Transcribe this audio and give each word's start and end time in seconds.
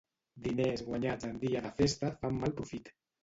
Diners 0.45 0.81
guanyats 0.87 1.27
en 1.27 1.37
dia 1.45 1.61
de 1.67 1.71
festa 1.81 2.11
fan 2.23 2.41
mal 2.45 2.57
profit. 2.63 2.91